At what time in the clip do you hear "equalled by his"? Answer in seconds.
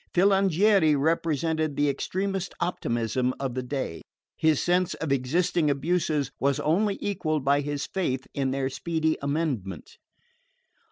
6.99-7.85